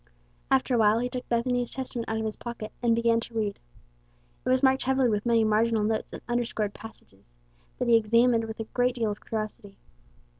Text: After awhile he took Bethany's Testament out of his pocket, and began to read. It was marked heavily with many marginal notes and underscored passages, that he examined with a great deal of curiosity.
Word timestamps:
After 0.49 0.73
awhile 0.73 0.97
he 0.97 1.09
took 1.09 1.29
Bethany's 1.29 1.71
Testament 1.73 2.09
out 2.09 2.17
of 2.17 2.25
his 2.25 2.35
pocket, 2.35 2.71
and 2.81 2.95
began 2.95 3.19
to 3.19 3.35
read. 3.35 3.59
It 4.43 4.49
was 4.49 4.63
marked 4.63 4.81
heavily 4.81 5.09
with 5.09 5.27
many 5.27 5.43
marginal 5.43 5.83
notes 5.83 6.11
and 6.11 6.23
underscored 6.27 6.73
passages, 6.73 7.37
that 7.77 7.87
he 7.87 7.95
examined 7.97 8.45
with 8.45 8.59
a 8.59 8.63
great 8.63 8.95
deal 8.95 9.11
of 9.11 9.23
curiosity. 9.23 9.77